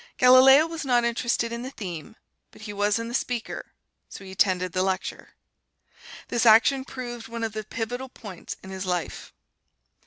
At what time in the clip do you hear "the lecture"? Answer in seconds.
4.71-5.35